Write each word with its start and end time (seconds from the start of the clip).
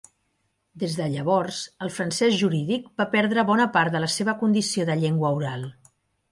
Des 0.83 0.95
de 0.99 1.09
llavors, 1.15 1.59
el 1.87 1.91
francès 1.99 2.39
jurídic 2.41 2.89
va 3.03 3.07
perdre 3.13 3.47
bona 3.53 3.71
part 3.79 3.97
de 3.97 4.05
la 4.07 4.13
seva 4.17 4.39
condició 4.43 4.91
de 4.93 5.01
llengua 5.05 5.37
oral. 5.41 5.73